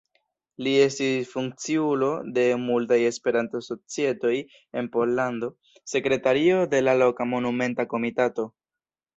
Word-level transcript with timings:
Li 0.67 0.71
estis 0.83 1.33
funkciulo 1.33 2.09
de 2.37 2.45
multaj 2.61 2.97
Esperanto-Societoj 3.11 4.33
en 4.83 4.89
Pollando, 4.97 5.53
sekretario 5.95 6.65
de 6.73 6.81
la 6.89 6.99
Loka 7.03 7.33
Monumenta 7.35 7.91
Komitato. 7.97 8.49